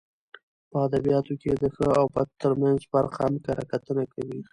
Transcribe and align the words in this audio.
په 0.69 0.77
اد 0.85 0.93
بیاتو 1.05 1.33
کښي 1.41 1.53
د 1.63 1.65
ښه 1.75 1.87
او 1.99 2.05
بد 2.15 2.27
ترمنځ 2.41 2.79
فرق 2.91 3.11
هم 3.21 3.33
کره 3.45 3.63
کتنه 3.71 4.03
کوي. 4.13 4.41